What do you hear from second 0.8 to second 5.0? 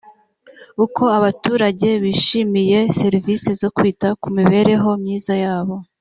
uko abaturage bishimiye serivisi zo kwita ku mibereho